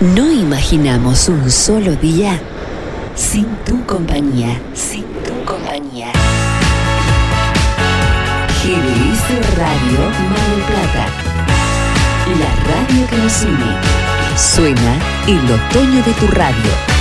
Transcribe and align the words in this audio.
No 0.00 0.30
imaginamos 0.30 1.28
un 1.28 1.50
solo 1.50 1.96
día 1.96 2.38
sin 3.16 3.46
tu 3.66 3.84
compañía, 3.84 4.56
sin 4.72 5.02
tu 5.24 5.44
compañía. 5.44 6.12
GDS 8.62 9.56
Radio 9.56 9.98
Mar 10.30 10.50
del 10.50 10.62
Plata. 10.68 11.06
La 12.38 12.50
radio 12.70 13.06
que 13.10 13.16
nos 13.16 13.42
une. 13.42 14.38
Suena 14.38 15.00
el 15.26 15.50
otoño 15.50 16.00
de 16.04 16.12
tu 16.12 16.28
radio. 16.28 16.97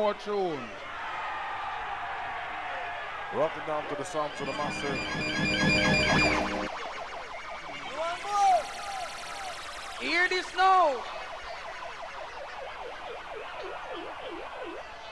more 0.00 0.14
tunes. 0.14 0.58
down 3.66 3.86
to 3.90 3.94
the 3.96 4.02
sound 4.02 4.32
to 4.38 4.46
the 4.46 4.52
massive. 4.52 4.98
Hear 10.00 10.26
this 10.30 10.46
now. 10.56 10.96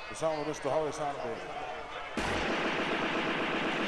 The 0.09 0.15
sound 0.15 0.41
of 0.41 0.47
Mr. 0.57 0.71
Horace 0.71 0.99
Andy. 1.01 1.37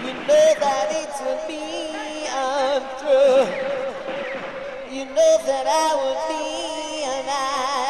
You 0.04 0.12
know 0.12 0.54
that 0.60 0.88
it's 1.00 1.20
a 1.20 1.48
me 1.48 2.28
I'm 2.28 2.82
through. 3.00 3.48
You 4.94 5.04
know 5.06 5.38
that 5.46 5.66
I 5.66 5.94
would 5.96 6.20
be 6.28 7.04
alive. 7.06 7.89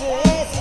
Jazz. 0.00 0.59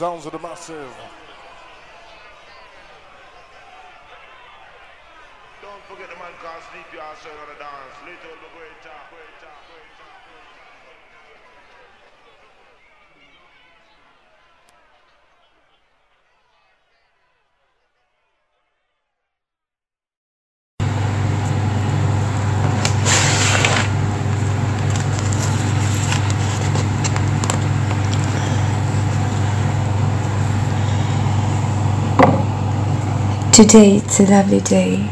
Sounds 0.00 0.24
of 0.24 0.32
the 0.32 0.38
massive. 0.38 1.09
Today 33.60 33.96
it's 33.96 34.18
a 34.18 34.22
lovely 34.22 34.60
day. 34.60 35.06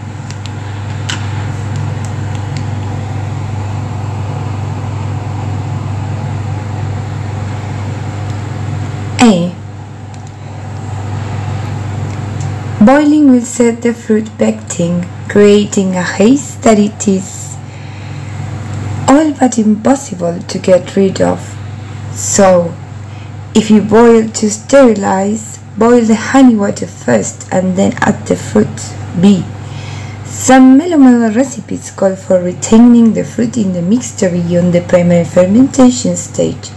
A. 9.21 9.55
Boiling 12.83 13.31
will 13.31 13.43
set 13.43 13.83
the 13.83 13.93
fruit 13.93 14.31
becting, 14.39 15.05
creating 15.29 15.95
a 15.95 16.03
haze 16.03 16.57
that 16.61 16.79
it 16.79 17.07
is 17.07 17.55
all 19.07 19.31
but 19.35 19.59
impossible 19.59 20.41
to 20.41 20.59
get 20.59 20.97
rid 20.97 21.21
of. 21.21 21.39
So, 22.15 22.75
if 23.55 23.71
you 23.71 23.83
boil 23.83 24.27
to 24.27 24.51
sterilize, 24.51 25.58
boil 25.79 26.03
the 26.03 26.17
honey 26.17 26.57
water 26.57 26.89
first 26.89 27.49
and 27.53 27.77
then 27.77 27.93
add 28.01 28.27
the 28.27 28.35
fruit. 28.35 28.79
B. 29.21 29.45
Some 30.25 30.79
melomel 30.79 31.35
recipes 31.35 31.93
call 31.93 32.17
for 32.17 32.43
retaining 32.43 33.15
the 33.15 33.25
fruit 33.25 33.57
in 33.57 33.73
the 33.73 33.83
mixture 33.83 34.29
beyond 34.29 34.73
the 34.73 34.81
primary 34.83 35.25
fermentation 35.25 36.17
stage. 36.17 36.71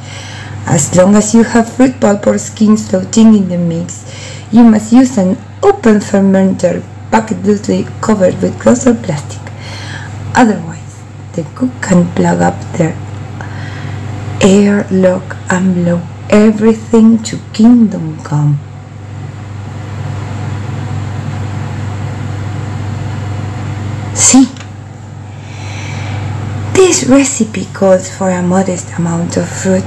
As 0.68 0.96
long 0.96 1.16
as 1.16 1.34
you 1.34 1.44
have 1.44 1.74
fruit 1.74 2.00
pulp 2.00 2.28
or 2.28 2.38
skins 2.38 2.90
floating 2.90 3.34
in 3.34 3.50
the 3.50 3.58
mix, 3.58 4.06
you 4.52 4.64
must 4.64 4.94
use 4.94 5.18
an 5.18 5.38
open 5.64 6.00
fermenter 6.00 6.84
bucket 7.10 7.44
loosely 7.44 7.88
covered 8.02 8.40
with 8.42 8.60
cloth 8.62 8.86
or 8.86 8.94
plastic. 8.94 9.42
Otherwise, 10.36 11.02
the 11.34 11.44
cook 11.56 11.72
can 11.82 12.08
plug 12.14 12.40
up 12.42 12.60
the 12.78 12.96
air 14.42 14.88
lock 14.92 15.36
and 15.50 15.74
blow 15.74 16.02
everything 16.30 17.22
to 17.24 17.38
kingdom 17.54 18.22
come. 18.24 18.60
See, 24.14 24.46
this 26.74 27.06
recipe 27.06 27.66
calls 27.74 28.10
for 28.10 28.30
a 28.30 28.42
modest 28.42 28.94
amount 28.98 29.38
of 29.38 29.48
fruit. 29.50 29.86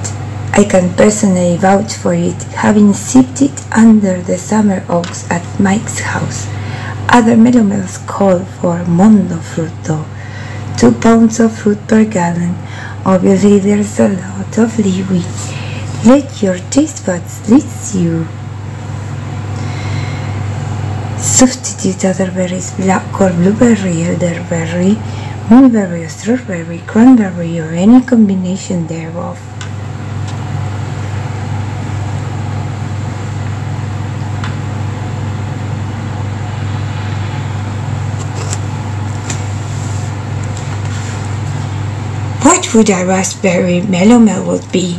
I 0.53 0.65
can 0.65 0.95
personally 0.95 1.57
vouch 1.57 1.95
for 1.95 2.15
it, 2.15 2.43
having 2.55 2.95
sipped 2.95 3.43
it 3.43 3.73
under 3.73 4.23
the 4.23 4.39
summer 4.39 4.85
oaks 4.89 5.31
at 5.31 5.45
Mike's 5.61 6.01
house. 6.01 6.47
Other 7.09 7.37
melomels 7.37 8.05
call 8.07 8.41
for 8.41 8.85
mondo 8.85 9.37
fruit 9.37 9.73
though, 9.85 10.07
two 10.79 10.93
pounds 10.93 11.39
of 11.41 11.57
fruit 11.57 11.87
per 11.87 12.05
gallon. 12.05 12.55
Obviously, 13.05 13.59
there's 13.59 14.01
a 14.01 14.09
lot 14.09 14.59
of 14.59 14.79
leeway. 14.79 15.23
Let 16.05 16.43
your 16.43 16.59
taste 16.71 17.05
buds 17.05 17.49
lead 17.51 17.65
you. 17.95 18.27
Substitute 21.45 22.07
other 22.07 22.31
berries, 22.31 22.71
black 22.71 23.21
or 23.21 23.29
blueberry, 23.29 24.03
elderberry, 24.05 24.95
moonberry, 25.51 26.07
or 26.07 26.09
strawberry, 26.09 26.79
cranberry, 26.87 27.61
or 27.61 27.69
any 27.69 28.01
combination 28.01 28.87
thereof. 28.87 29.39
What 42.43 42.73
would 42.73 42.89
a 42.89 43.05
raspberry 43.05 43.83
melomel 43.83 44.47
would 44.47 44.73
be? 44.73 44.99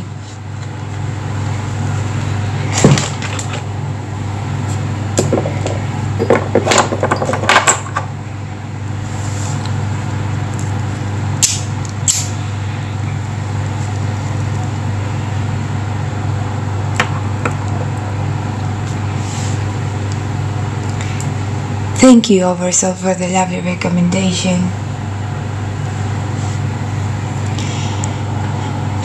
Thank 22.26 22.40
you, 22.40 22.44
Oversoul, 22.46 22.94
for 22.94 23.14
the 23.14 23.28
lovely 23.28 23.60
recommendation. 23.60 24.58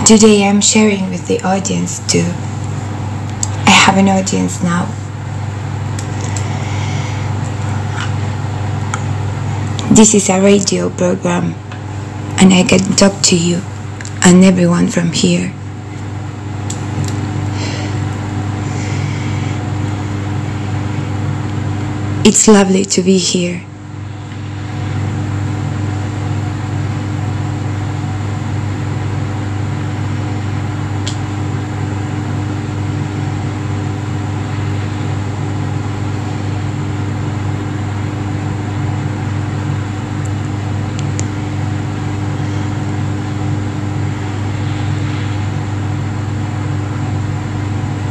Today 0.07 0.49
I'm 0.49 0.59
sharing 0.59 1.11
with 1.11 1.27
the 1.27 1.39
audience 1.45 1.99
too. 2.11 2.25
I 3.69 3.77
have 3.85 3.97
an 3.97 4.09
audience 4.09 4.63
now. 4.63 4.89
This 9.93 10.15
is 10.15 10.27
a 10.31 10.41
radio 10.41 10.89
program, 10.89 11.53
and 12.41 12.51
I 12.51 12.63
can 12.63 12.81
talk 12.97 13.21
to 13.25 13.37
you 13.37 13.61
and 14.25 14.43
everyone 14.43 14.87
from 14.87 15.11
here. 15.11 15.53
It's 22.23 22.47
lovely 22.47 22.85
to 22.85 23.01
be 23.01 23.17
here. 23.17 23.63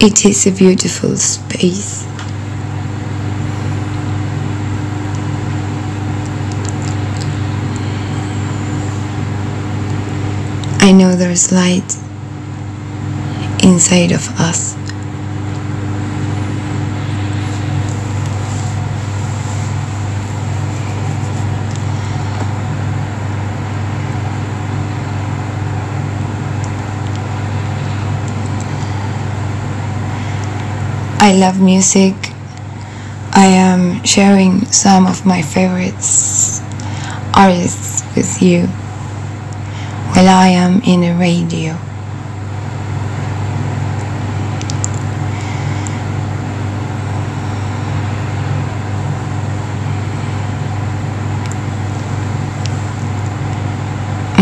It 0.02 0.24
is 0.24 0.46
a 0.46 0.50
beautiful 0.50 1.14
space. 1.16 2.06
I 10.82 10.89
know 11.00 11.16
there's 11.16 11.50
light 11.50 11.96
inside 13.64 14.12
of 14.12 14.28
us. 14.38 14.76
I 31.22 31.32
love 31.32 31.62
music. 31.62 32.14
I 33.32 33.46
am 33.46 34.04
sharing 34.04 34.66
some 34.66 35.06
of 35.06 35.24
my 35.24 35.40
favorite 35.40 35.94
artists 37.34 38.04
with 38.14 38.42
you 38.42 38.68
while 40.20 40.28
I 40.28 40.48
am 40.48 40.82
in 40.82 41.02
a 41.02 41.18
radio. 41.18 41.72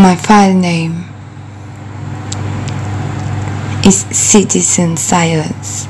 My 0.01 0.17
file 0.17 0.53
name 0.53 1.05
is 3.85 3.99
Citizen 4.11 4.97
Silence. 4.97 5.87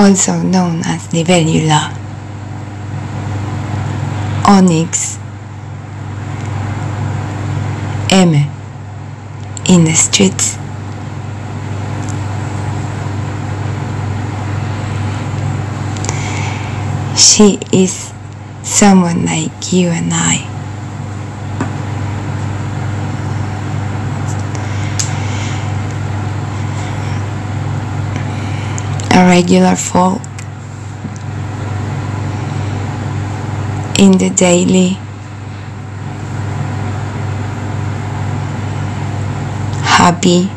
Also 0.00 0.40
known 0.40 0.80
as 0.86 1.08
Libellula, 1.08 1.92
Onyx, 4.46 5.18
M 8.08 8.32
in 9.68 9.84
the 9.84 9.92
streets. 9.92 10.56
She 17.14 17.58
is 17.70 18.10
someone 18.62 19.26
like 19.26 19.70
you 19.70 19.88
and 19.90 20.14
I. 20.14 20.50
a 29.20 29.26
regular 29.40 29.74
folk 29.74 30.20
in 33.98 34.12
the 34.18 34.28
daily. 34.36 34.98
Happy 39.82 40.50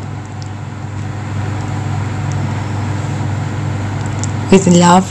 with 4.51 4.67
love. 4.67 5.07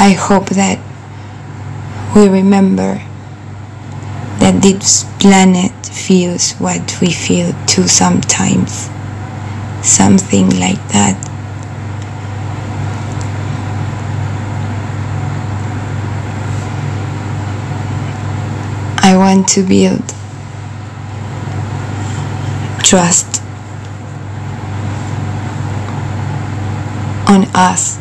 I 0.00 0.12
hope 0.12 0.48
that 0.50 0.78
we 2.14 2.28
remember 2.28 3.02
that 4.48 4.62
this 4.62 5.04
planet 5.20 5.72
feels 5.84 6.52
what 6.52 6.98
we 7.02 7.12
feel 7.12 7.52
too 7.66 7.86
sometimes. 7.86 8.88
Something 9.82 10.48
like 10.58 10.80
that. 10.88 11.16
I 19.02 19.16
want 19.18 19.48
to 19.48 19.62
build 19.62 20.02
trust 22.82 23.42
on 27.28 27.44
us 27.54 27.98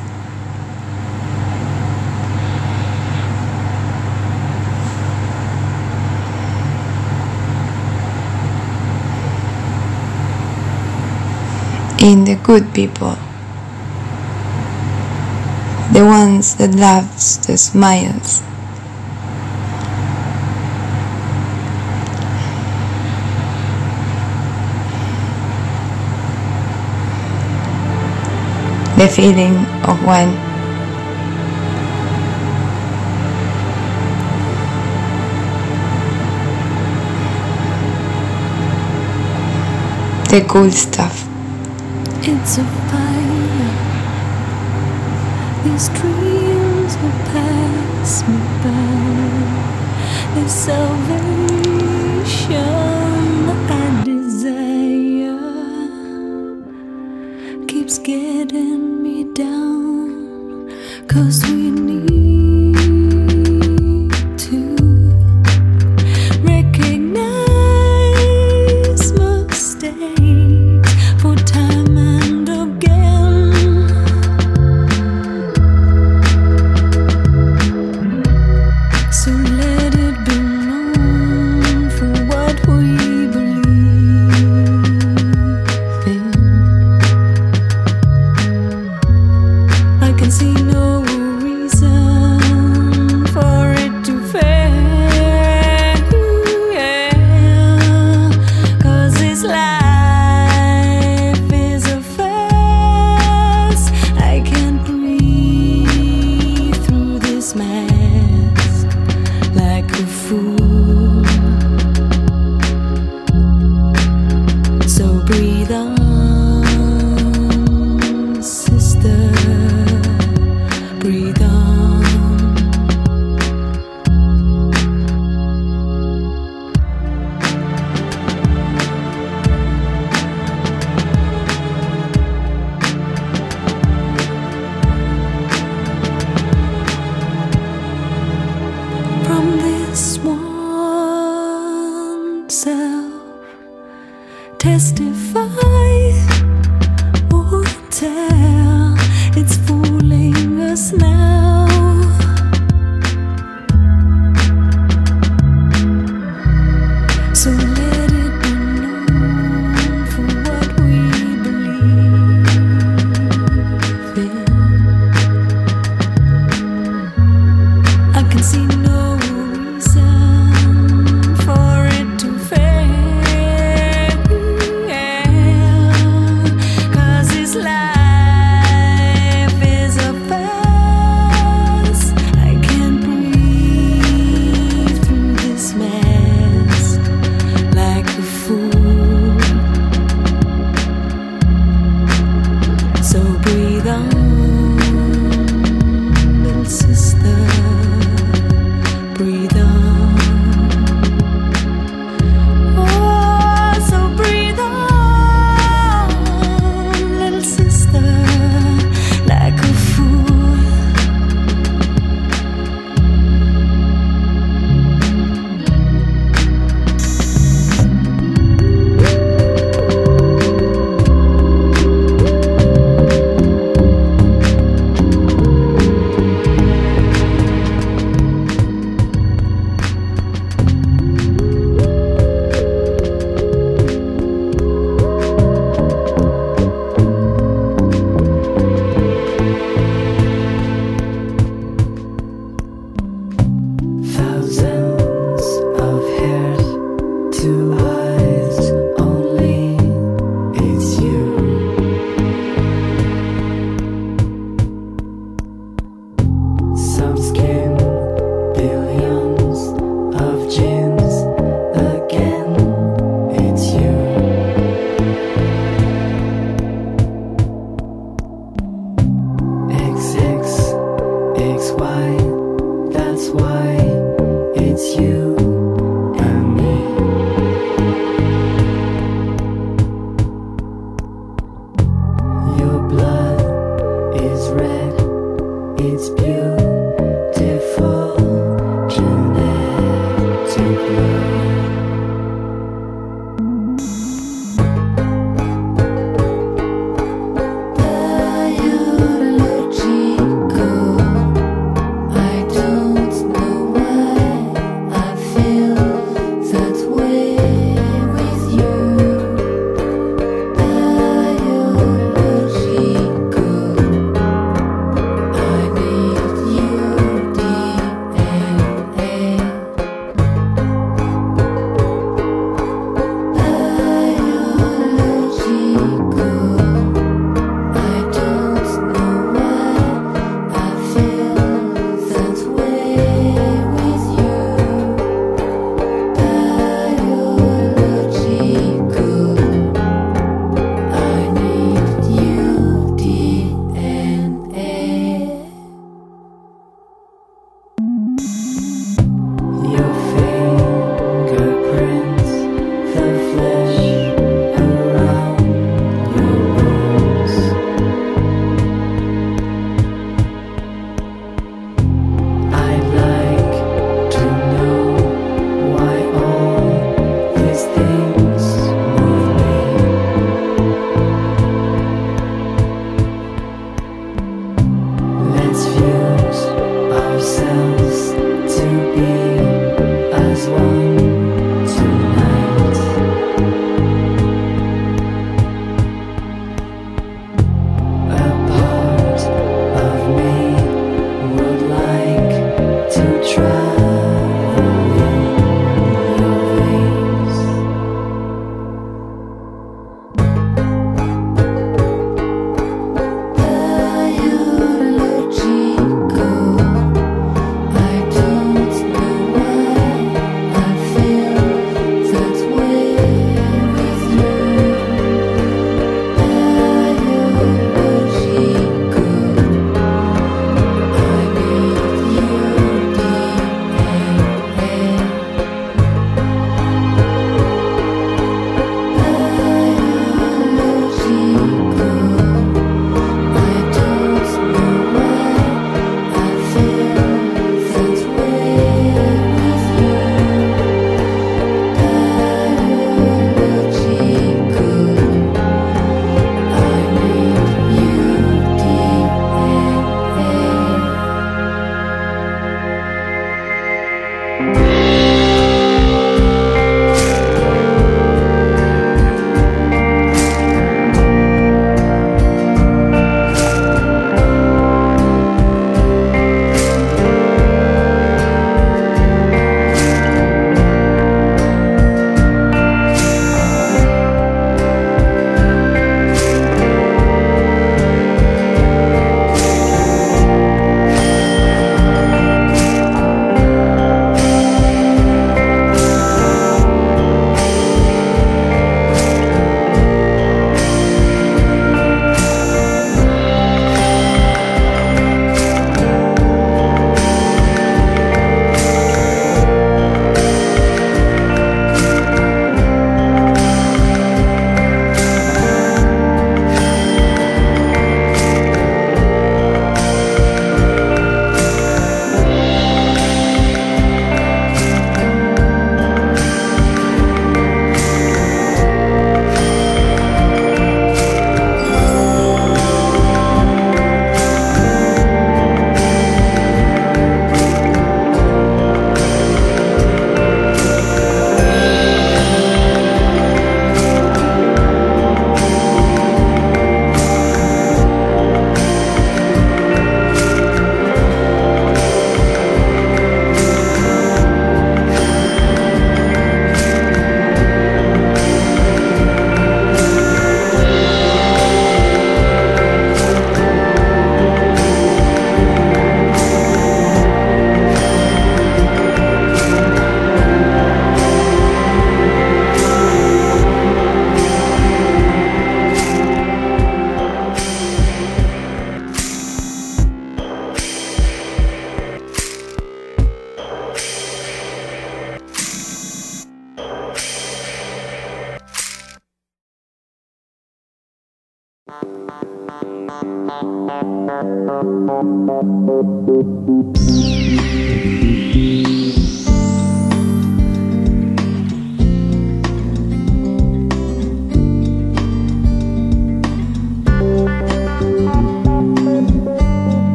in 12.08 12.24
the 12.24 12.36
good 12.36 12.74
people, 12.74 13.18
the 15.92 16.06
ones 16.06 16.56
that 16.56 16.74
loves 16.74 17.46
the 17.46 17.58
smiles. 17.58 18.42
The 28.96 29.10
feeling 29.10 29.58
of 29.84 30.02
when 30.06 30.32
the 40.30 40.46
cool 40.48 40.72
stuff 40.72 41.27
to 42.56 42.64
fire, 42.64 43.74
these 45.66 45.90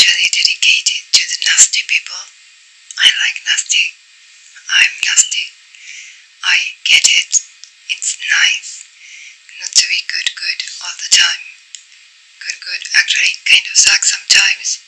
especially 0.00 0.32
dedicated 0.32 1.04
to 1.12 1.28
the 1.28 1.44
nasty 1.44 1.84
people. 1.84 2.16
I 3.04 3.12
like 3.20 3.36
nasty. 3.44 3.92
I'm 4.72 4.96
nasty. 5.04 5.44
I 6.40 6.56
get 6.88 7.04
it. 7.20 7.28
It's 7.92 8.16
nice 8.16 8.88
not 9.60 9.76
to 9.76 9.84
be 9.92 10.00
good 10.08 10.24
good 10.40 10.56
all 10.80 10.96
the 11.04 11.12
time. 11.12 11.44
Good 12.48 12.64
good 12.64 12.80
actually 12.96 13.36
kind 13.44 13.60
of 13.60 13.76
sucks 13.76 14.16
sometimes, 14.16 14.80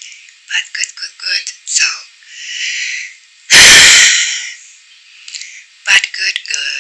but 0.49 0.65
good 0.73 0.89
good 0.97 1.13
good. 1.21 1.45
So 1.69 1.85
but 5.93 6.09
good 6.17 6.41
good. 6.49 6.72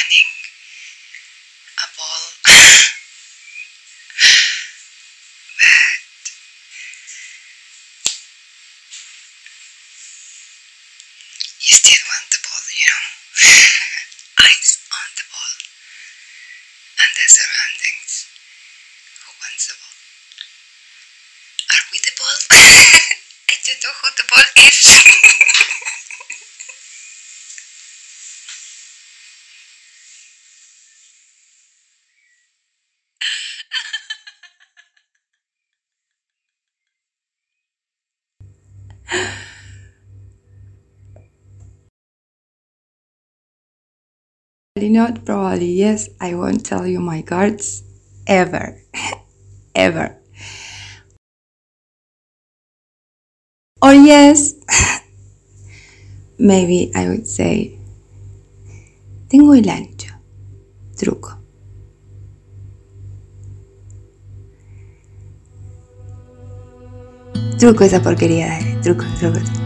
finding 0.00 0.39
not, 45.00 45.24
probably 45.24 45.72
yes. 45.72 46.08
I 46.20 46.34
won't 46.34 46.64
tell 46.64 46.86
you 46.86 47.00
my 47.00 47.22
cards 47.22 47.82
ever. 48.26 48.76
ever. 49.74 50.16
Or 53.80 53.94
yes. 53.94 54.54
Maybe 56.38 56.92
I 56.94 57.08
would 57.08 57.26
say 57.26 57.80
Tengo 59.28 59.54
el 59.54 59.70
ancho. 59.70 60.12
Truco. 60.96 61.38
Truco 67.58 67.84
esa 67.84 68.02
porquería, 68.02 68.48
dale. 68.48 68.76
Truco, 68.82 69.04
truco. 69.18 69.59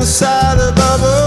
Inside 0.00 0.58
a 0.58 0.72
bubble. 0.72 1.19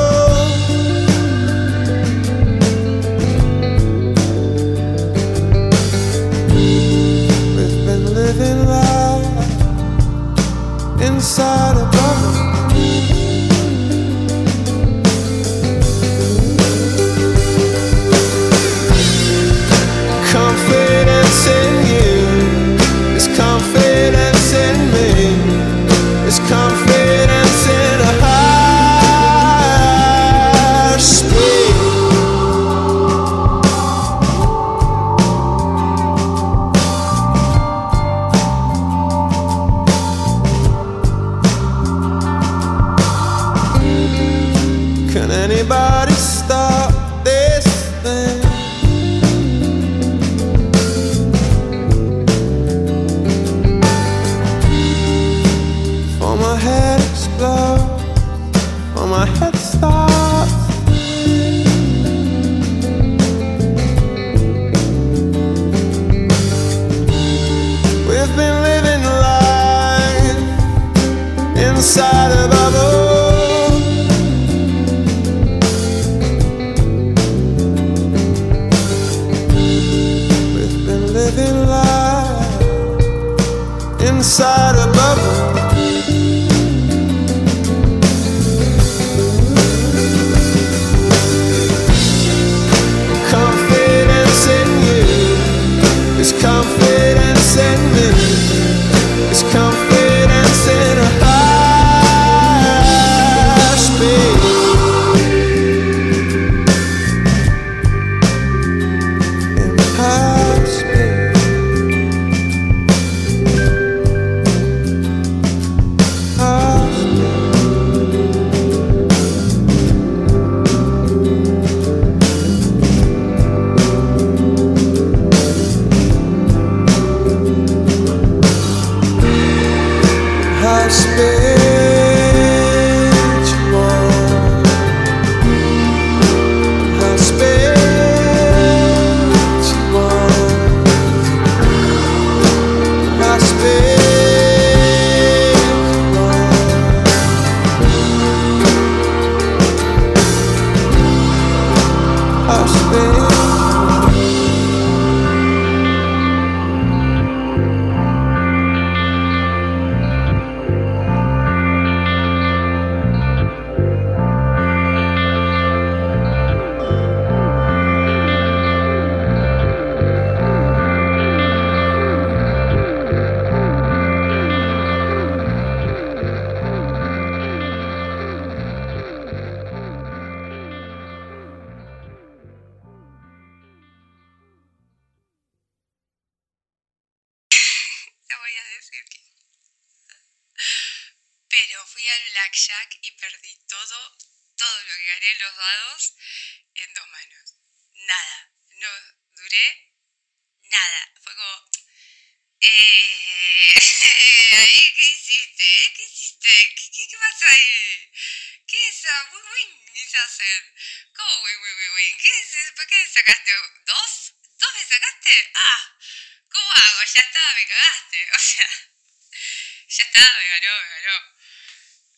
ya 219.88 220.03
está, 220.03 220.20
me 220.20 220.47
ganó, 220.47 220.82
me 220.82 220.89
ganó. 220.89 221.34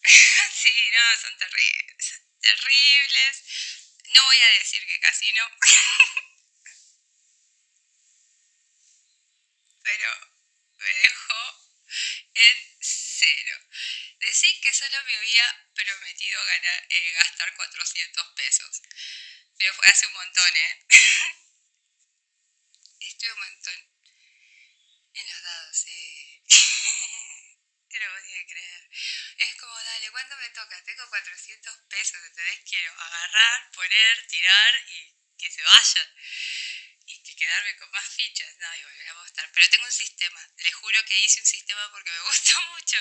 sí, 0.54 0.92
no, 0.92 1.18
son 1.22 1.38
terribles. 1.38 3.44
No 4.14 4.24
voy 4.24 4.42
a 4.42 4.50
decir 4.60 4.86
que 4.86 5.00
casino. 5.00 5.50
Pero 9.84 10.10
me 10.78 10.94
dejó 10.94 11.70
en 12.34 12.78
cero. 12.82 13.60
Decir 14.20 14.60
que 14.62 14.74
solo 14.74 15.04
me 15.06 15.16
había 15.16 15.68
prometido 15.74 16.46
ganar, 16.46 16.86
eh, 16.90 17.12
gastar 17.12 17.56
400 17.56 18.34
pesos. 18.36 18.82
Pero 19.58 19.74
fue 19.74 19.88
hace 19.88 20.06
un 20.08 20.14
montón, 20.14 20.56
¿eh? 20.56 20.86
Estuve 23.00 23.34
un 23.34 23.40
montón 23.40 23.95
dados, 25.46 25.78
sí. 25.78 26.42
No 27.96 28.02
lo 28.02 28.20
podía 28.20 28.46
creer. 28.46 28.90
Es 29.38 29.56
como, 29.56 29.74
dale, 29.74 30.12
¿cuándo 30.12 30.36
me 30.38 30.50
toca? 30.50 30.84
Tengo 30.84 31.08
400 31.08 31.78
pesos, 31.88 32.20
entonces 32.28 32.60
quiero 32.68 32.92
agarrar, 32.92 33.72
poner, 33.72 34.28
tirar 34.28 34.74
y 34.90 35.16
que 35.38 35.50
se 35.50 35.62
vayan. 35.64 36.08
Y 37.08 37.24
que 37.24 37.36
quedarme 37.36 37.76
con 37.78 37.90
más 37.92 38.08
fichas. 38.10 38.54
No, 38.58 38.76
y 38.76 38.84
volver 38.84 39.08
a 39.08 39.12
apostar. 39.12 39.50
Pero 39.54 39.70
tengo 39.70 39.86
un 39.86 39.92
sistema. 39.92 40.42
Les 40.58 40.76
juro 40.76 41.06
que 41.06 41.20
hice 41.20 41.40
un 41.40 41.46
sistema 41.46 41.90
porque 41.92 42.12
me 42.12 42.20
gustó 42.28 42.62
mucho. 42.74 42.98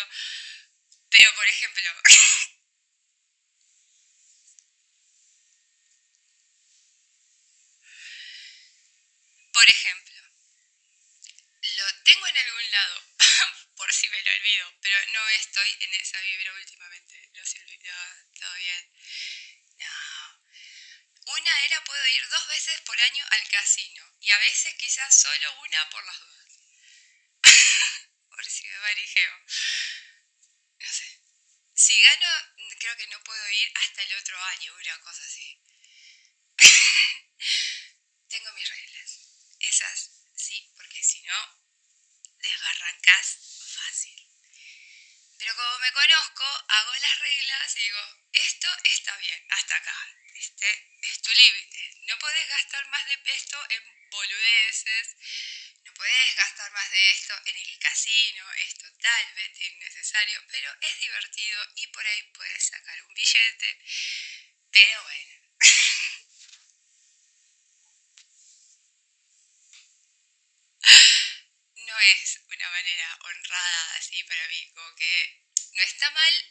Pero, 1.10 1.34
por 1.34 1.48
ejemplo, 1.48 1.82
por 9.52 9.68
ejemplo, 9.68 10.13
lo 11.76 12.02
tengo 12.04 12.26
en 12.26 12.36
algún 12.36 12.70
lado 12.70 13.02
por 13.76 13.92
si 13.92 14.08
me 14.08 14.22
lo 14.22 14.30
olvido, 14.32 14.72
pero 14.80 14.96
no 15.12 15.28
estoy 15.30 15.76
en 15.80 15.94
esa 15.94 16.20
vibra 16.20 16.52
últimamente. 16.54 17.30
Se 17.44 17.60
olvidó, 17.60 17.94
todo 18.40 18.54
bien. 18.54 18.90
No. 19.76 20.40
Una 21.26 21.64
era 21.64 21.84
puedo 21.84 22.06
ir 22.06 22.28
dos 22.28 22.46
veces 22.48 22.80
por 22.82 22.98
año 22.98 23.26
al 23.30 23.48
casino 23.48 24.16
y 24.20 24.30
a 24.30 24.38
veces 24.38 24.74
quizás 24.76 25.20
solo 25.20 25.60
una 25.60 25.90
por 25.90 26.04
las 26.06 26.20
dudas. 26.20 26.58
por 28.30 28.44
si 28.46 28.66
me 28.66 28.78
marijeo. 28.78 29.38
No 30.78 30.88
sé. 30.90 31.20
Si 31.74 32.00
gano, 32.00 32.28
creo 32.78 32.96
que 32.96 33.06
no 33.08 33.22
puedo 33.24 33.50
ir 33.50 33.72
hasta 33.74 34.02
el 34.02 34.14
otro 34.14 34.42
año, 34.42 34.74
una 34.74 35.00
cosa 35.00 35.22
así. 35.22 35.60
Tengo 38.28 38.52
mis 38.52 38.68
reglas. 38.68 39.20
Esas 39.60 40.10
sí, 40.34 40.72
porque 40.76 41.02
si 41.02 41.20
no, 41.22 41.63
desbarrancás 42.44 43.26
fácil. 43.74 44.20
Pero 45.38 45.56
como 45.56 45.78
me 45.78 45.92
conozco, 45.92 46.44
hago 46.68 46.94
las 46.94 47.18
reglas 47.18 47.76
y 47.76 47.80
digo, 47.80 48.02
esto 48.32 48.68
está 48.84 49.16
bien, 49.16 49.46
hasta 49.50 49.76
acá. 49.76 49.98
Este 50.34 50.68
es 51.02 51.22
tu 51.22 51.30
límite. 51.32 51.90
No 52.06 52.18
podés 52.18 52.48
gastar 52.48 52.86
más 52.88 53.06
de 53.06 53.18
esto 53.24 53.58
en 53.70 54.10
boludeces. 54.10 55.16
No 55.84 55.94
podés 55.94 56.34
gastar 56.36 56.70
más 56.72 56.90
de 56.90 57.10
esto 57.10 57.34
en 57.46 57.56
el 57.56 57.78
casino. 57.78 58.52
Es 58.54 58.74
totalmente 58.74 59.64
innecesario, 59.64 60.42
pero 60.50 60.74
es 60.80 60.98
divertido 60.98 61.66
y 61.76 61.86
por 61.88 62.06
ahí 62.06 62.22
puedes 62.34 62.66
sacar 62.66 63.02
un 63.02 63.14
billete. 63.14 63.78
Pero 64.70 65.02
bueno. 65.02 65.34
no 71.94 72.00
es 72.00 72.40
una 72.48 72.70
manera 72.70 73.18
honrada 73.22 73.96
así 73.96 74.24
para 74.24 74.48
mí, 74.48 74.68
como 74.74 74.94
que 74.96 75.44
no 75.74 75.82
está 75.82 76.10
mal, 76.10 76.44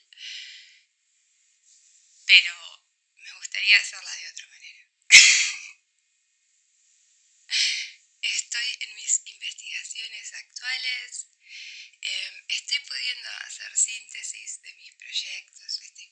pero 2.26 2.88
me 3.16 3.34
gustaría 3.34 3.78
hacerla 3.78 4.16
de 4.16 4.30
otra 4.30 4.48
manera. 4.48 4.88
Estoy 8.22 8.78
en 8.80 8.96
mis 8.96 9.22
investigaciones 9.26 10.34
actuales, 10.34 11.28
em, 12.00 12.46
estoy 12.48 12.80
pudiendo 12.80 13.30
hacer 13.46 13.76
síntesis 13.76 14.62
de 14.62 14.74
mis 14.76 14.96
proyectos, 14.96 15.82
estoy 15.82 16.08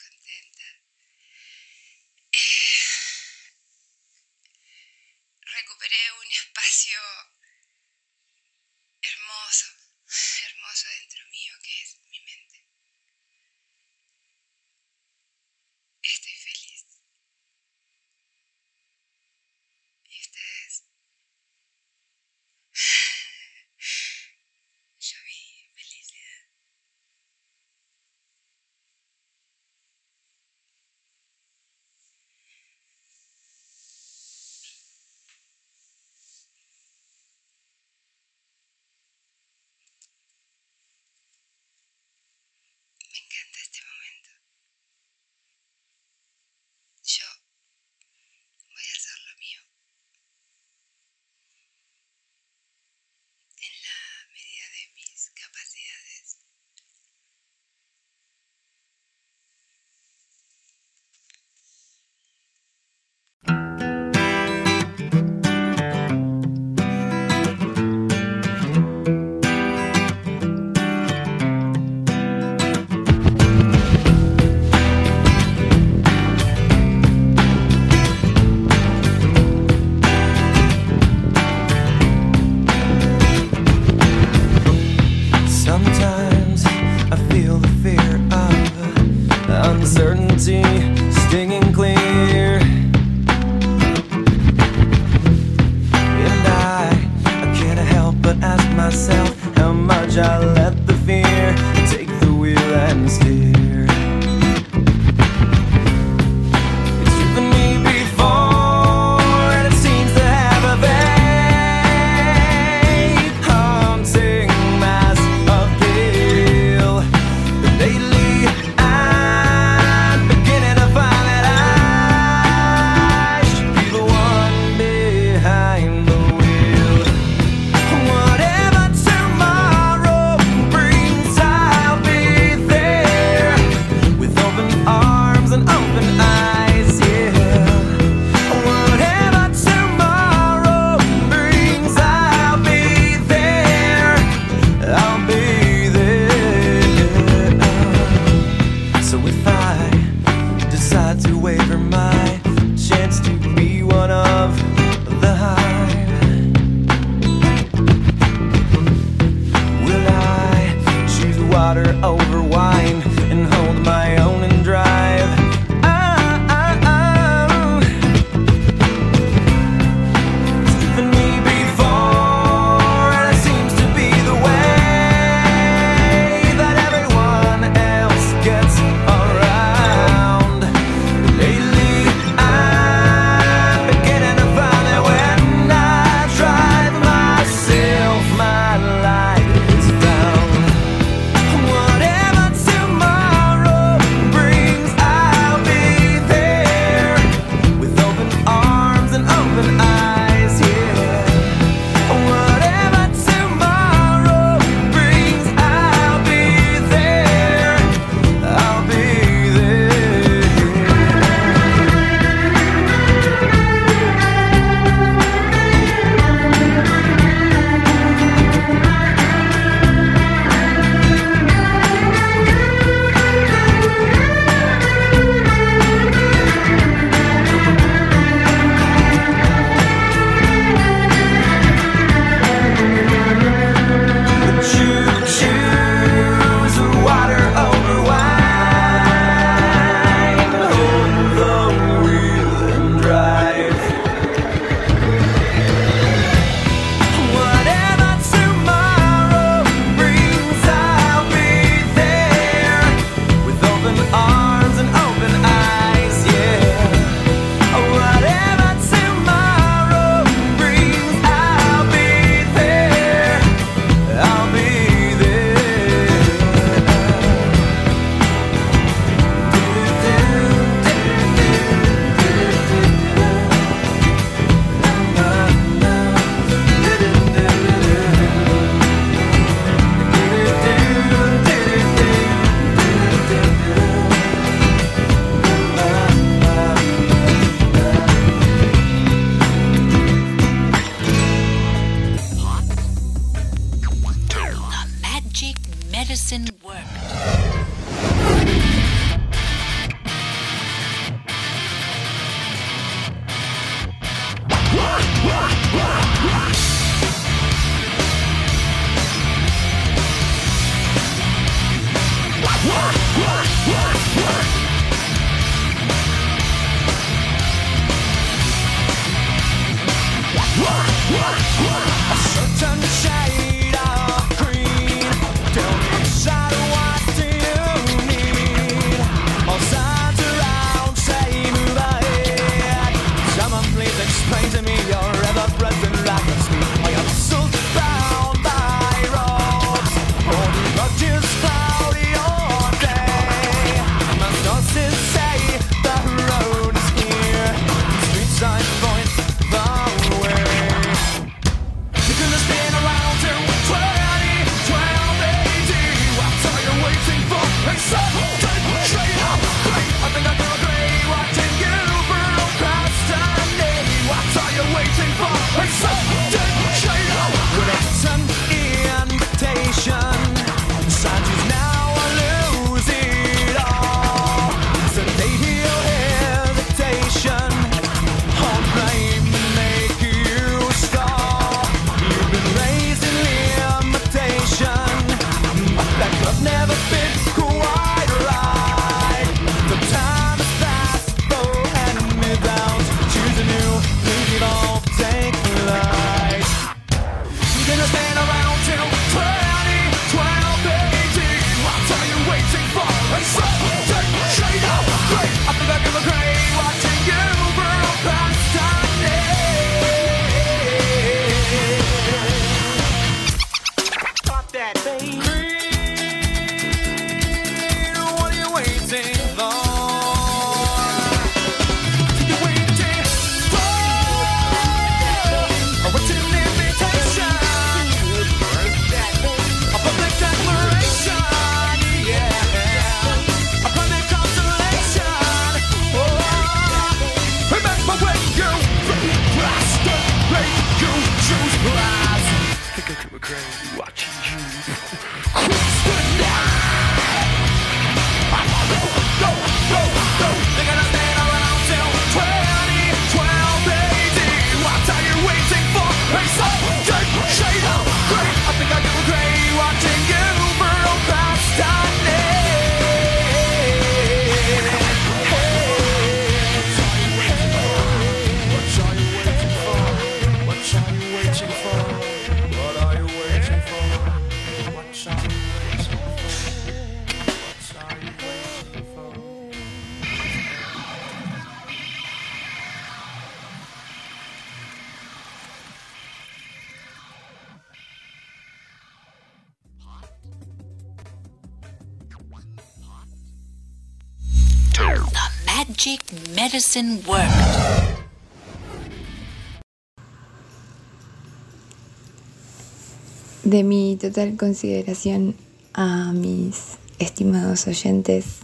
De 503.43 503.63
mi 503.65 503.97
total 503.99 504.37
consideración 504.37 505.35
a 505.73 506.13
mis 506.13 506.77
estimados 506.97 507.67
oyentes, 507.67 508.37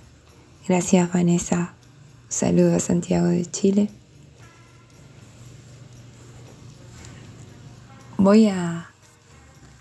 gracias 0.67 1.13
Vanessa, 1.13 1.73
saludo 2.27 2.75
a 2.75 2.79
Santiago 2.81 3.27
de 3.27 3.45
Chile. 3.45 3.89
Voy 8.17 8.47
a 8.49 8.89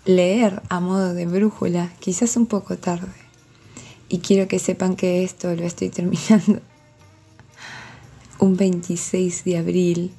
leer 0.05 0.61
a 0.69 0.79
modo 0.79 1.13
de 1.13 1.25
brújula, 1.25 1.91
quizás 1.99 2.37
un 2.37 2.45
poco 2.45 2.77
tarde, 2.77 3.11
y 4.07 4.19
quiero 4.19 4.47
que 4.47 4.59
sepan 4.59 4.95
que 4.95 5.25
esto 5.25 5.53
lo 5.53 5.65
estoy 5.65 5.89
terminando 5.89 6.61
un 8.39 8.55
26 8.55 9.43
de 9.43 9.57
abril 9.57 10.11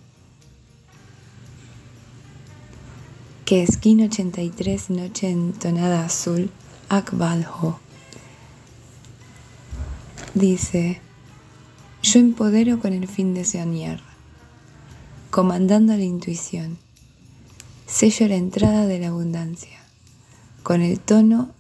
que 3.45 3.63
es 3.63 3.79
Kin 3.79 4.03
83 4.03 4.91
Noche 4.91 5.31
en 5.31 5.55
Tonada 5.55 6.05
Azul, 6.05 6.51
Akbalho. 6.91 7.79
Dice, 10.35 11.01
yo 12.03 12.21
empodero 12.21 12.79
con 12.79 12.93
el 12.93 13.09
fin 13.09 13.33
de 13.33 13.47
soñar, 13.47 14.03
comandando 15.31 15.97
la 15.97 16.03
intuición, 16.03 16.77
sello 17.87 18.29
la 18.29 18.37
entrada 18.37 18.87
de 18.87 18.99
la 18.99 19.09
abundancia, 19.09 19.79
con 20.63 20.83
el 20.83 21.01
tono 21.01 21.51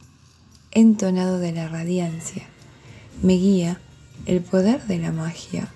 entonado 0.72 1.38
de 1.38 1.52
la 1.52 1.68
radiancia, 1.68 2.46
me 3.22 3.32
guía 3.32 3.80
el 4.26 4.42
poder 4.42 4.86
de 4.86 4.98
la 4.98 5.10
magia. 5.10 5.72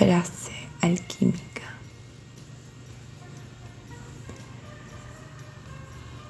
Frase 0.00 0.52
alquímica. 0.80 1.74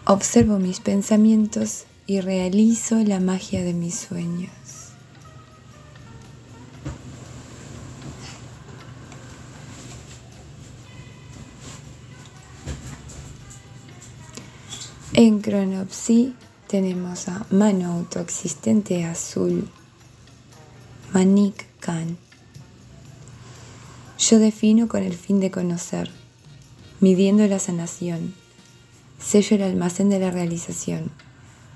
Observo 0.07 0.59
mis 0.59 0.81
pensamientos 0.81 1.85
y 2.05 2.21
realizo 2.21 2.97
la 2.97 3.21
magia 3.21 3.63
de 3.63 3.73
mis 3.73 3.95
sueños. 3.95 4.51
En 15.13 15.41
Cronopsi 15.41 16.35
tenemos 16.67 17.29
a 17.29 17.47
mano 17.51 17.93
autoexistente 17.93 19.05
azul, 19.05 19.71
Manik 21.13 21.67
Khan. 21.79 22.30
Yo 24.21 24.39
defino 24.39 24.87
con 24.87 25.03
el 25.03 25.15
fin 25.15 25.41
de 25.41 25.51
conocer, 25.51 26.11
midiendo 27.01 27.47
la 27.47 27.59
sanación, 27.59 28.35
sello 29.19 29.57
el 29.57 29.63
almacén 29.63 30.11
de 30.11 30.19
la 30.19 30.31
realización, 30.31 31.11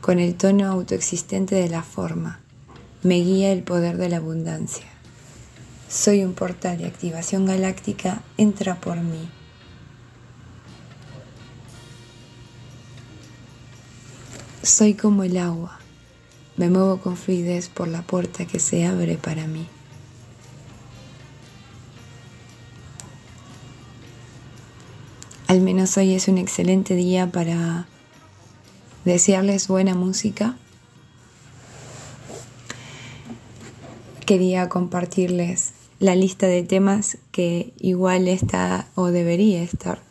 con 0.02 0.18
el 0.18 0.34
tono 0.34 0.70
autoexistente 0.70 1.54
de 1.54 1.70
la 1.70 1.82
forma, 1.82 2.40
me 3.02 3.14
guía 3.14 3.50
el 3.50 3.62
poder 3.62 3.96
de 3.96 4.10
la 4.10 4.18
abundancia. 4.18 4.84
Soy 5.88 6.22
un 6.22 6.34
portal 6.34 6.76
de 6.76 6.86
activación 6.86 7.46
galáctica, 7.46 8.20
entra 8.36 8.78
por 8.78 8.98
mí. 8.98 9.26
Soy 14.62 14.92
como 14.92 15.22
el 15.22 15.38
agua, 15.38 15.80
me 16.58 16.68
muevo 16.68 17.00
con 17.00 17.16
fluidez 17.16 17.70
por 17.70 17.88
la 17.88 18.02
puerta 18.02 18.44
que 18.44 18.60
se 18.60 18.84
abre 18.84 19.16
para 19.16 19.46
mí. 19.46 19.66
Al 25.46 25.60
menos 25.60 25.96
hoy 25.98 26.14
es 26.14 26.28
un 26.28 26.38
excelente 26.38 26.94
día 26.94 27.30
para 27.30 27.86
desearles 29.04 29.68
buena 29.68 29.94
música. 29.94 30.56
Quería 34.24 34.70
compartirles 34.70 35.72
la 35.98 36.14
lista 36.14 36.46
de 36.46 36.62
temas 36.62 37.18
que 37.30 37.74
igual 37.78 38.26
está 38.26 38.88
o 38.94 39.08
debería 39.08 39.62
estar 39.62 40.02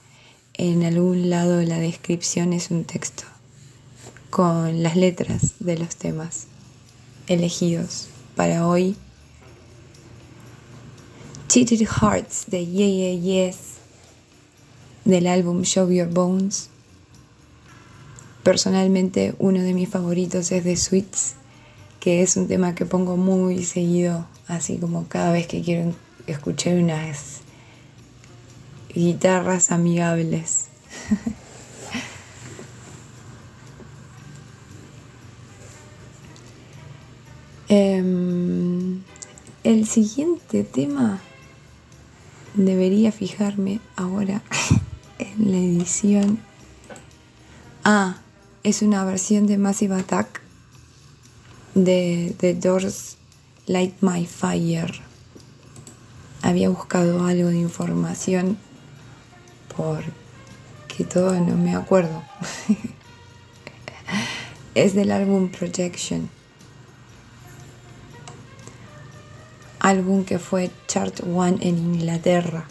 en 0.54 0.84
algún 0.84 1.32
lado 1.32 1.58
de 1.58 1.66
la 1.66 1.80
descripción 1.80 2.54
es 2.54 2.70
un 2.70 2.86
texto 2.86 3.24
con 4.30 4.84
las 4.84 4.96
letras 4.96 5.56
de 5.60 5.80
los 5.80 5.96
temas 5.96 6.46
elegidos 7.28 8.08
para 8.36 8.68
hoy. 8.68 8.96
Cheated 11.48 11.88
Hearts 11.88 12.46
de 12.48 12.68
Yeah 12.68 12.88
Yeah 12.88 13.46
Yes 13.48 13.73
del 15.06 15.28
álbum 15.28 15.64
Show 15.64 15.90
Your 15.92 16.10
Bones. 16.10 16.70
Personalmente 18.44 19.36
uno 19.40 19.62
de 19.62 19.74
mis 19.74 19.90
favoritos 19.90 20.52
es 20.52 20.64
The 20.64 20.76
Sweets, 20.76 21.36
que 22.00 22.22
es 22.22 22.36
un 22.36 22.48
tema 22.48 22.76
que 22.76 22.86
pongo 22.86 23.16
muy 23.16 23.64
seguido, 23.64 24.28
así 24.48 24.78
como 24.78 25.08
cada 25.08 25.32
vez 25.32 25.48
que 25.48 25.62
quiero 25.62 25.94
escuchar 26.28 26.76
unas 26.76 27.42
guitarras 28.94 29.72
amigables. 29.72 30.68
Em, 37.70 39.02
el 39.64 39.88
siguiente 39.88 40.64
tema 40.64 41.22
debería 42.54 43.12
fijarme 43.12 43.80
ahora 43.96 44.44
la 45.38 45.58
edición. 45.58 46.40
Ah, 47.84 48.18
es 48.64 48.82
una 48.82 49.04
versión 49.04 49.48
de 49.48 49.58
Massive 49.58 49.96
Attack 49.96 50.42
de 51.76 52.36
The 52.38 52.54
Doors 52.54 53.18
Light 53.66 53.96
My 54.02 54.26
Fire. 54.26 55.02
Había 56.42 56.70
buscado 56.70 57.26
algo 57.26 57.50
de 57.50 57.58
información 57.58 58.58
porque 59.76 61.04
todo 61.04 61.34
no 61.40 61.56
me 61.56 61.76
acuerdo. 61.76 62.24
es 64.76 64.94
del 64.94 65.12
álbum 65.12 65.50
Projection. 65.50 66.30
Álbum 69.80 70.24
que 70.24 70.40
fue 70.40 70.72
chart 70.88 71.22
one 71.22 71.58
en 71.62 71.78
Inglaterra. 71.78 72.68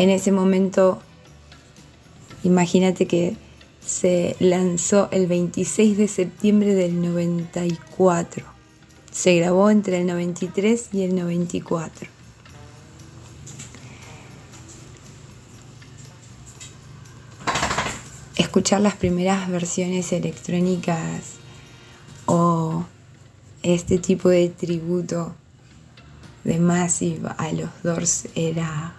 En 0.00 0.08
ese 0.08 0.32
momento, 0.32 0.98
imagínate 2.42 3.06
que 3.06 3.36
se 3.84 4.34
lanzó 4.40 5.10
el 5.12 5.26
26 5.26 5.98
de 5.98 6.08
septiembre 6.08 6.74
del 6.74 7.02
94. 7.02 8.46
Se 9.12 9.36
grabó 9.36 9.68
entre 9.68 10.00
el 10.00 10.06
93 10.06 10.88
y 10.94 11.02
el 11.02 11.14
94. 11.14 12.08
Escuchar 18.36 18.80
las 18.80 18.94
primeras 18.96 19.50
versiones 19.50 20.14
electrónicas 20.14 21.34
o 22.24 22.86
este 23.62 23.98
tipo 23.98 24.30
de 24.30 24.48
tributo 24.48 25.34
de 26.44 26.58
Massive 26.58 27.28
a 27.36 27.52
los 27.52 27.68
Doors 27.82 28.28
era 28.34 28.94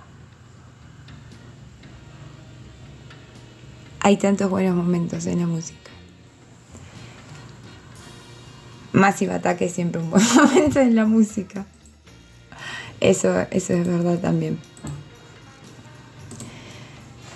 hay 4.02 4.18
tantos 4.18 4.49
buenos 4.49 4.76
momentos 4.76 5.28
en 5.28 5.39
la 5.39 5.47
música. 5.47 5.91
Massive 8.93 9.34
Attack 9.34 9.62
es 9.62 9.74
siempre 9.74 10.02
un 10.02 10.10
buen 10.10 10.24
momento 10.36 10.80
en 10.80 10.95
la 10.95 11.06
música. 11.06 11.66
Eso, 12.99 13.41
eso 13.52 13.74
es 13.74 13.88
verdad 13.88 14.20
también. 14.20 14.60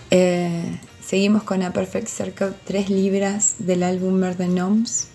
Eh, 0.10 0.80
seguimos 1.02 1.44
con 1.44 1.62
A 1.62 1.72
Perfect 1.72 2.08
Circle, 2.08 2.54
3 2.66 2.90
libras 2.90 3.56
del 3.60 3.84
álbum 3.84 4.20
Murder 4.20 4.50
Gnomes. 4.50 5.10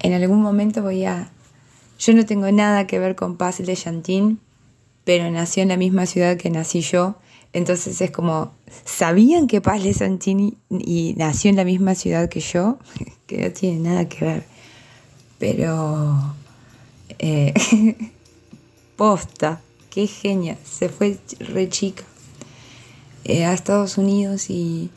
En 0.00 0.12
algún 0.12 0.42
momento 0.42 0.82
voy 0.82 1.04
a... 1.04 1.30
Yo 1.98 2.12
no 2.14 2.26
tengo 2.26 2.50
nada 2.50 2.86
que 2.86 2.98
ver 2.98 3.14
con 3.14 3.36
Paz 3.36 3.58
de 3.58 3.76
Chantin, 3.76 4.38
pero 5.04 5.30
nació 5.30 5.62
en 5.62 5.68
la 5.68 5.76
misma 5.76 6.06
ciudad 6.06 6.36
que 6.36 6.50
nací 6.50 6.80
yo. 6.80 7.16
Entonces 7.52 8.00
es 8.00 8.10
como, 8.10 8.52
¿sabían 8.84 9.46
que 9.46 9.60
Paz 9.60 9.82
Le 9.82 9.94
Santini 9.94 10.58
y 10.70 11.14
nació 11.16 11.50
en 11.50 11.56
la 11.56 11.64
misma 11.64 11.94
ciudad 11.94 12.28
que 12.28 12.40
yo? 12.40 12.78
que 13.26 13.38
no 13.38 13.52
tiene 13.52 13.88
nada 13.88 14.08
que 14.08 14.24
ver. 14.24 14.46
Pero, 15.38 16.34
eh, 17.18 17.52
posta, 18.96 19.60
qué 19.90 20.06
genia, 20.06 20.58
se 20.64 20.88
fue 20.88 21.18
re 21.38 21.68
chica. 21.68 22.04
eh, 23.24 23.44
a 23.44 23.54
Estados 23.54 23.98
Unidos 23.98 24.50
y 24.50 24.90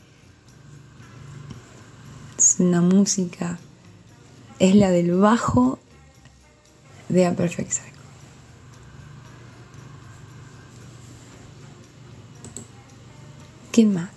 es 2.38 2.58
una 2.60 2.82
música, 2.82 3.60
es 4.60 4.76
la 4.76 4.92
del 4.92 5.14
bajo 5.14 5.80
de 7.10 7.26
A. 7.26 7.36
¿Quién 13.78 13.94
más? 13.94 14.10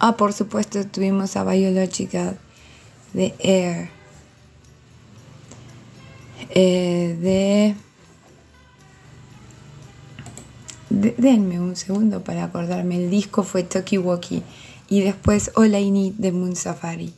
Ah, 0.00 0.16
por 0.16 0.32
supuesto, 0.32 0.84
tuvimos 0.84 1.36
a 1.36 1.44
Biological 1.44 2.36
de 3.12 3.32
Air. 3.38 3.88
Eh, 6.50 7.16
de, 7.20 7.76
de- 10.90 11.14
Denme 11.16 11.60
un 11.60 11.76
segundo 11.76 12.24
para 12.24 12.42
acordarme. 12.42 12.96
El 12.96 13.08
disco 13.08 13.44
fue 13.44 13.62
Toki 13.62 13.98
Woki 13.98 14.42
y 14.88 15.02
después 15.02 15.52
All 15.54 15.72
I 15.76 15.92
Need 15.92 16.14
de 16.14 16.32
Moon 16.32 16.56
Safari. 16.56 17.14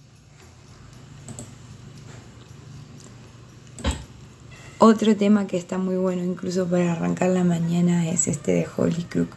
Otro 4.87 5.17
tema 5.17 5.47
que 5.47 5.57
está 5.57 5.79
muy 5.79 5.97
bueno 5.97 6.23
incluso 6.23 6.69
para 6.69 6.93
arrancar 6.93 7.31
la 7.31 7.43
mañana 7.43 8.07
es 8.07 8.29
este 8.29 8.53
de 8.53 8.69
Holy 8.77 9.05
Crook. 9.05 9.31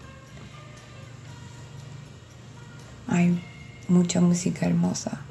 Hay 3.08 3.42
mucha 3.88 4.20
música 4.20 4.66
hermosa. 4.66 5.22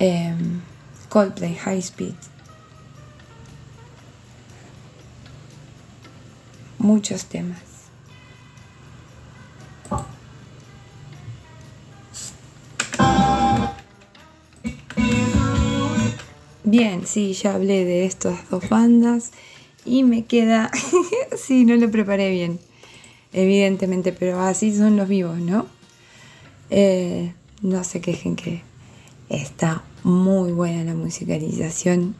Em, 0.00 0.60
Coldplay 1.08 1.54
High 1.54 1.78
Speed. 1.78 2.16
Muchos 6.78 7.26
temas. 7.26 7.73
Bien, 16.76 17.06
sí, 17.06 17.34
ya 17.34 17.54
hablé 17.54 17.84
de 17.84 18.04
estas 18.04 18.50
dos 18.50 18.68
bandas 18.68 19.30
y 19.84 20.02
me 20.02 20.24
queda, 20.24 20.72
sí, 21.36 21.64
no 21.64 21.76
lo 21.76 21.88
preparé 21.88 22.30
bien, 22.30 22.58
evidentemente, 23.32 24.12
pero 24.12 24.40
así 24.40 24.76
son 24.76 24.96
los 24.96 25.06
vivos, 25.08 25.38
¿no? 25.38 25.68
Eh, 26.70 27.32
no 27.62 27.84
se 27.84 28.00
quejen 28.00 28.34
que 28.34 28.62
está 29.28 29.84
muy 30.02 30.50
buena 30.50 30.82
la 30.82 30.94
musicalización, 30.94 32.16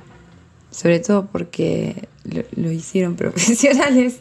sobre 0.71 1.01
todo 1.01 1.27
porque 1.27 2.07
lo, 2.23 2.45
lo 2.55 2.71
hicieron 2.71 3.17
profesionales. 3.17 4.21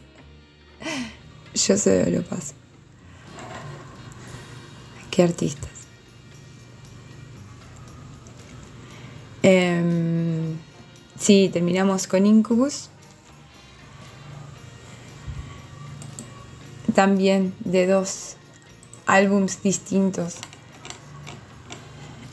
Yo 1.53 1.77
solo 1.77 2.09
lo 2.09 2.23
paso. 2.23 2.55
Qué 5.11 5.21
artistas. 5.21 5.72
Em, 9.43 10.57
sí, 11.19 11.49
terminamos 11.51 12.07
con 12.07 12.25
Incubus. 12.25 12.89
También 16.95 17.53
de 17.59 17.85
dos 17.85 18.37
álbums 19.05 19.61
distintos. 19.61 20.35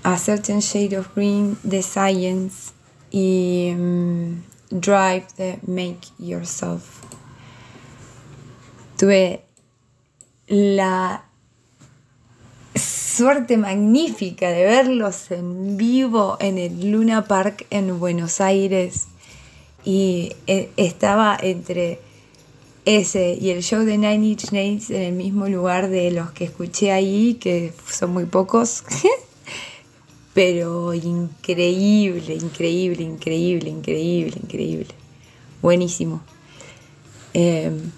A 0.05 0.17
Certain 0.17 0.61
Shade 0.61 0.99
of 0.99 1.09
Green 1.17 1.59
de 1.65 1.83
Science 1.83 2.73
y 3.11 3.73
mm, 3.77 4.43
Drive 4.71 5.27
de 5.37 5.59
Make 5.67 6.09
Yourself. 6.19 7.01
Tuve 8.97 9.45
la 10.47 11.25
suerte 13.21 13.59
magnífica 13.59 14.49
de 14.49 14.65
verlos 14.65 15.31
en 15.31 15.77
vivo 15.77 16.39
en 16.41 16.57
el 16.57 16.91
Luna 16.91 17.27
Park 17.27 17.67
en 17.69 18.01
Buenos 18.01 18.41
Aires 18.41 19.09
y 19.85 20.33
eh, 20.47 20.71
estaba 20.79 21.37
entre 21.39 22.01
ese 22.87 23.37
y 23.39 23.51
el 23.51 23.63
show 23.63 23.85
de 23.85 23.99
Nine 23.99 24.27
Inch 24.27 24.53
Nails 24.53 24.89
en 24.89 25.03
el 25.03 25.13
mismo 25.13 25.49
lugar 25.49 25.91
de 25.91 26.11
los 26.13 26.31
que 26.31 26.45
escuché 26.45 26.93
ahí, 26.93 27.35
que 27.35 27.75
son 27.91 28.15
muy 28.15 28.25
pocos, 28.25 28.85
pero 30.33 30.95
increíble, 30.95 32.37
increíble, 32.37 33.03
increíble, 33.03 33.69
increíble, 33.69 34.41
increíble, 34.43 34.95
buenísimo. 35.61 36.23
Em, 37.35 37.91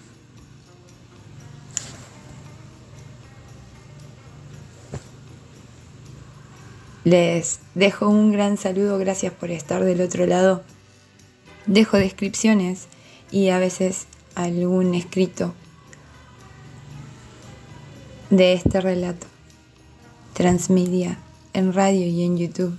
Les 7.05 7.59
dejo 7.75 8.09
un 8.09 8.31
gran 8.31 8.57
saludo, 8.57 8.97
gracias 8.99 9.33
por 9.33 9.51
estar 9.51 9.85
del 9.85 10.01
otro 10.01 10.25
lado. 10.25 10.63
Dejo 11.67 11.97
descripciones 11.97 12.87
y 13.33 13.49
a 13.49 13.59
veces 13.59 14.07
algún 14.37 14.95
escrito 14.95 15.53
de 18.31 18.53
este 18.53 18.81
relato. 18.81 19.27
Transmedia 20.35 21.19
en 21.55 21.73
radio 21.73 22.07
y 22.07 22.23
en 22.23 22.39
YouTube. 22.39 22.79